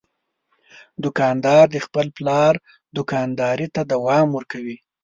دوکاندار 1.03 1.65
د 1.71 1.77
خپل 1.85 2.07
پلار 2.17 2.53
دوکانداري 2.95 3.67
ته 3.75 3.81
دوام 3.93 4.27
ورکوي. 4.33 4.77